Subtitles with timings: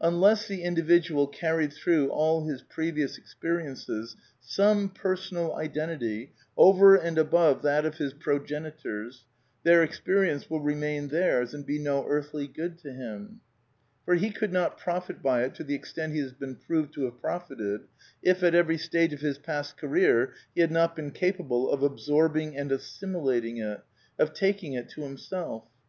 [0.00, 7.62] Unless the Individual carried through all his previous experiences some personal identity over and above
[7.62, 9.24] that of his progenitors,
[9.62, 13.36] their experience will remain theirs and be no earthly good to hinu
[14.04, 17.04] For he could not profit by it to the extent he has been proved to
[17.04, 17.82] have profited,
[18.20, 22.36] if, at every stage of his past career, he had not been capable of absorb
[22.36, 23.82] ing and assimilating it—
[24.18, 25.66] of taking it to himself.